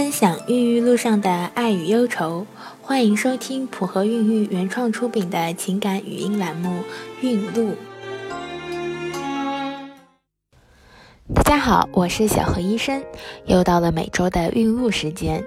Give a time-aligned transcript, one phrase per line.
[0.00, 2.46] 分享孕育路上的爱与忧愁，
[2.80, 6.70] 欢迎收听普和孕育原创出品的情感语音栏目
[7.20, 7.72] 《孕路》。
[11.34, 13.04] 大家好，我是小何医生，
[13.44, 15.44] 又到了每周的孕路时间。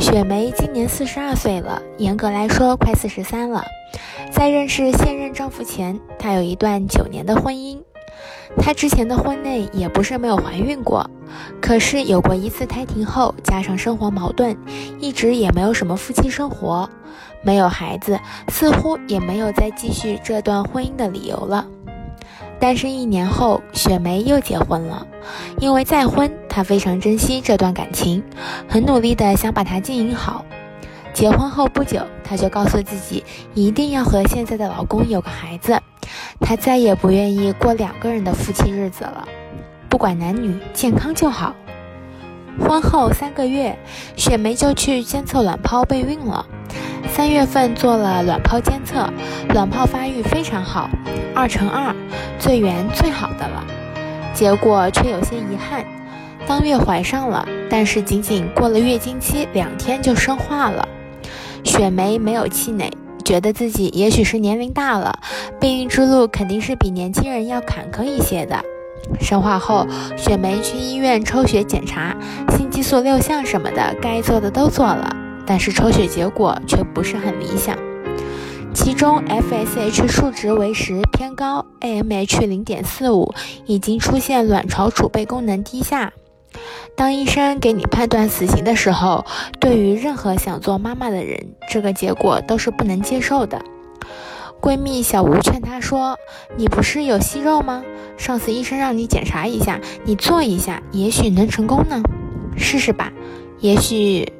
[0.00, 3.64] 雪梅今年四十二岁了，严格来说快四十三了。
[4.32, 7.80] 在认识现任丈夫前，她有一段九年的婚姻。
[8.56, 11.08] 她之前的婚内也不是没有怀孕过，
[11.60, 14.56] 可是有过一次胎停后，加上生活矛盾，
[14.98, 16.88] 一直也没有什么夫妻生活，
[17.42, 21.66] 没有孩子，似乎也没有再继续这段婚姻的理由了。
[22.58, 25.06] 单身一年后，雪梅又结婚了，
[25.60, 28.22] 因为再婚，她非常珍惜这段感情，
[28.66, 30.44] 很努力的想把它经营好。
[31.12, 33.22] 结婚后不久，她就告诉自己
[33.54, 35.78] 一定要和现在的老公有个孩子。
[36.40, 39.28] 她再也不愿意过两个人的夫妻日子了，
[39.88, 41.54] 不管男女，健康就好。
[42.60, 43.78] 婚后三个月，
[44.16, 46.44] 雪梅就去监测卵泡备孕了。
[47.10, 49.08] 三月份做了卵泡监测，
[49.50, 50.88] 卵泡发育非常好，
[51.34, 51.94] 二乘二，
[52.38, 53.64] 最圆最好的了。
[54.34, 55.84] 结果却有些遗憾，
[56.46, 60.88] 当月怀上了，但是仅仅过了月经期两天就生化了。
[61.64, 62.90] 雪梅没有气馁。
[63.28, 65.18] 觉得自己也许是年龄大了，
[65.60, 68.64] 备孕之路肯定是比年轻人要坎坷一些的。
[69.20, 72.16] 生化后，雪梅去医院抽血检查，
[72.56, 75.14] 性激素六项什么的该做的都做了，
[75.46, 77.76] 但是抽血结果却不是很理想，
[78.72, 83.34] 其中 FSH 数值为十偏高，AMH 零点四五，
[83.66, 86.10] 已经出现卵巢储备功能低下。
[86.96, 89.24] 当医生给你判断死刑的时候，
[89.60, 93.62] 对于任何想做妈妈的人，这个结果都是不能接受的。
[94.60, 96.18] 闺蜜小吴劝她说
[96.58, 97.84] ：“你不是有息肉吗？
[98.16, 102.02] 上次医生让你检查一下，你做一下，也许能成功呢。
[102.56, 103.12] 试试吧，
[103.60, 104.32] 也许……”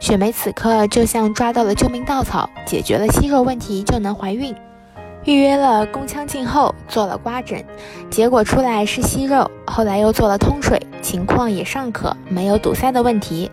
[0.00, 4.52] 雪梅此刻就像抓到了救命稻草，解决了息肉问题就能怀孕。
[5.24, 7.64] 预约了宫腔镜后做了刮诊，
[8.10, 13.50] 结果出来是息肉，后来又做了通水，情况也尚可，没有堵塞的问题。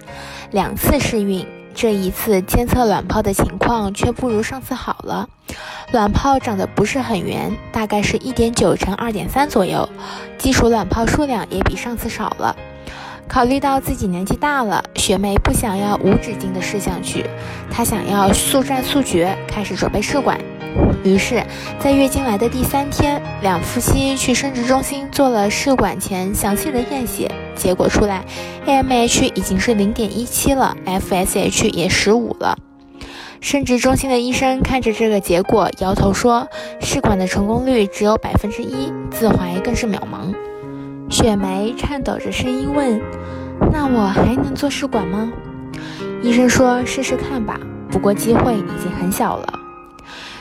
[0.52, 5.30] 两次试孕，这一次监测卵泡的情况却不如上次好了，
[5.94, 9.88] 卵泡长得不是很圆，大概是一点九乘二点三左右，
[10.38, 12.53] 基础卵泡数量也比上次少了。
[13.31, 17.25] 考虑到自己年纪大了，学妹不想要无止境的试下去，
[17.72, 20.38] 她想要速战速决，开始准备试管。
[21.06, 21.41] 于是，
[21.80, 28.25] 在月经来的第三天，两夫妻去生殖中心做了试管前详细的验血，结果出来
[28.66, 32.58] ，AMH 已经是零点一七了，FSH 也十五了。
[33.40, 36.46] 生殖中心的医生看着这个结果，摇头说
[36.84, 40.36] ：“试管的成功率只有百分之一，自怀更是渺茫。”
[41.11, 42.97] 雪梅颤抖着声音问
[43.69, 45.29] ：“那我还能做试管吗？”
[46.23, 49.59] 医生说：“试试看吧，不过机会已经很小了。”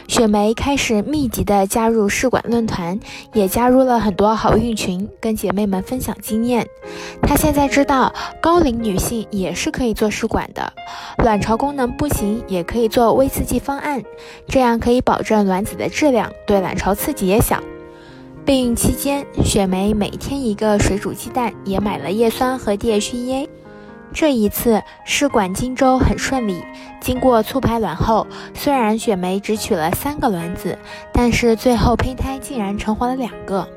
[0.07, 3.01] 雪梅开始密集的加入试管论坛，
[3.33, 6.65] 也加入了很多好运群，跟姐妹们分享经验。
[7.21, 10.73] 她现在知道高龄女性也是可以做试管的，
[11.19, 14.01] 卵巢功能不行也可以做微刺激方案，
[14.47, 17.61] 这样可以保证卵子的质量，对卵巢刺激也小。
[18.51, 23.49] 备孕期间，雪梅每天一个水煮鸡蛋，也买了叶酸和 DHEA。
[24.13, 26.61] 这一次试管经周很顺利，
[27.01, 30.77] 经过促排卵后，虽然雪梅只取了三个卵子，
[31.13, 33.69] 但是最后胚胎竟然成活了两个。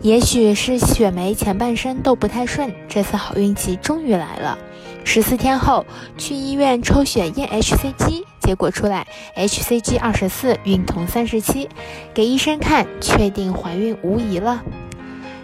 [0.00, 4.58] 也许是雪梅前半生都不太顺，这次好运气终于来了。
[5.04, 5.86] 十四天后
[6.18, 11.68] 去医院抽血验 hCG，结果出来 hCG 二十四，孕酮三十七，
[12.14, 14.62] 给医生看，确定怀孕无疑了。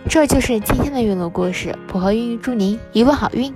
[0.09, 3.53] 这就是今天的孕路故事，普和孕育祝您一路好运。